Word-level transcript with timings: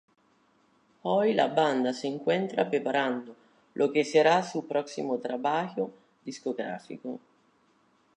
Hoy 1.03 1.33
la 1.35 1.45
banda 1.47 1.93
se 1.93 2.07
encuentra 2.07 2.67
preparando 2.71 3.35
lo 3.75 3.91
que 3.91 4.03
será 4.03 4.41
su 4.41 4.65
próximo 4.67 5.19
trabajo 5.19 5.91
discográfico. 6.25 7.19